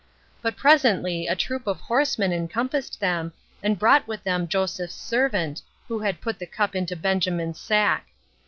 But 0.41 0.55
presently 0.57 1.27
a 1.27 1.35
troop 1.35 1.67
of 1.67 1.79
horsemen 1.79 2.33
encompassed 2.33 2.99
them, 2.99 3.33
and 3.61 3.77
brought 3.77 4.07
with 4.07 4.23
them 4.23 4.47
Joseph's 4.47 4.95
servant, 4.95 5.61
who 5.87 5.99
had 5.99 6.21
put 6.21 6.39
the 6.39 6.47
cup 6.47 6.75
into 6.75 6.95
Benjamin's 6.95 7.59
sack. 7.61 8.07